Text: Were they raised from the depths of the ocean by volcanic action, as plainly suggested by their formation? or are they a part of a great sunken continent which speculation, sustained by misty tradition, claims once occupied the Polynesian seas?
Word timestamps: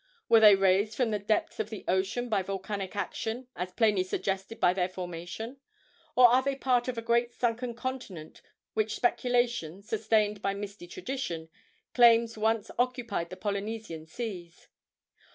Were 0.29 0.39
they 0.39 0.55
raised 0.55 0.95
from 0.95 1.11
the 1.11 1.19
depths 1.19 1.59
of 1.59 1.69
the 1.69 1.85
ocean 1.87 2.27
by 2.27 2.41
volcanic 2.41 2.95
action, 2.95 3.45
as 3.55 3.71
plainly 3.71 4.03
suggested 4.03 4.59
by 4.59 4.73
their 4.73 4.89
formation? 4.89 5.57
or 6.15 6.27
are 6.27 6.41
they 6.41 6.53
a 6.55 6.57
part 6.57 6.87
of 6.87 6.97
a 6.97 7.03
great 7.03 7.31
sunken 7.35 7.75
continent 7.75 8.41
which 8.73 8.95
speculation, 8.95 9.83
sustained 9.83 10.41
by 10.41 10.55
misty 10.55 10.87
tradition, 10.87 11.49
claims 11.93 12.35
once 12.35 12.71
occupied 12.79 13.29
the 13.29 13.37
Polynesian 13.37 14.07
seas? 14.07 14.69